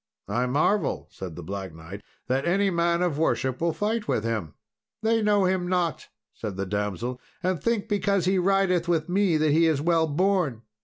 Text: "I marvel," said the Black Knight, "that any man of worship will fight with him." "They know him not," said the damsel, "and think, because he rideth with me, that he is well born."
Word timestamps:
"I 0.27 0.47
marvel," 0.47 1.07
said 1.11 1.35
the 1.35 1.43
Black 1.43 1.75
Knight, 1.75 2.01
"that 2.25 2.43
any 2.47 2.71
man 2.71 3.03
of 3.03 3.19
worship 3.19 3.61
will 3.61 3.71
fight 3.71 4.07
with 4.07 4.23
him." 4.23 4.55
"They 5.03 5.21
know 5.21 5.45
him 5.45 5.67
not," 5.67 6.07
said 6.33 6.57
the 6.57 6.65
damsel, 6.65 7.21
"and 7.43 7.61
think, 7.61 7.87
because 7.87 8.25
he 8.25 8.39
rideth 8.39 8.87
with 8.87 9.09
me, 9.09 9.37
that 9.37 9.51
he 9.51 9.67
is 9.67 9.79
well 9.79 10.07
born." 10.07 10.63